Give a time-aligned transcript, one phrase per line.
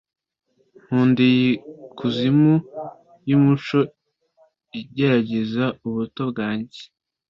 [0.85, 1.49] nkunda iyi
[1.97, 2.53] kuzimu
[3.29, 3.79] yumuco
[4.81, 6.81] igerageza ubuto bwanjye